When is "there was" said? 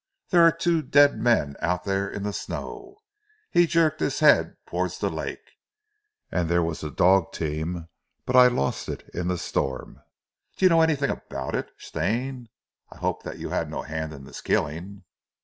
6.49-6.83